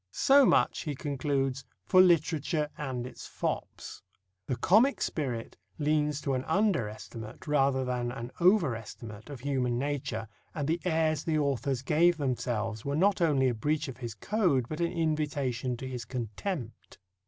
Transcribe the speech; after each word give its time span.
"So 0.09 0.47
much," 0.47 0.79
he 0.81 0.95
concludes, 0.95 1.63
"for 1.85 2.01
literature 2.01 2.67
and 2.75 3.05
its 3.05 3.27
fops." 3.27 4.01
The 4.47 4.55
comic 4.55 4.99
spirit 4.99 5.57
leans 5.77 6.21
to 6.21 6.33
an 6.33 6.43
under 6.45 6.89
estimate 6.89 7.45
rather 7.45 7.85
than 7.85 8.11
an 8.11 8.31
over 8.39 8.75
estimate 8.75 9.29
of 9.29 9.41
human 9.41 9.77
nature, 9.77 10.27
and 10.55 10.67
the 10.67 10.81
airs 10.85 11.23
the 11.23 11.37
authors 11.37 11.83
gave 11.83 12.17
themselves 12.17 12.83
were 12.83 12.95
not 12.95 13.21
only 13.21 13.47
a 13.47 13.53
breach 13.53 13.87
of 13.87 13.97
his 13.97 14.15
code, 14.15 14.65
but 14.67 14.79
an 14.81 14.91
invitation 14.91 15.77
to 15.77 15.87
his 15.87 16.03
contempt. 16.05 16.97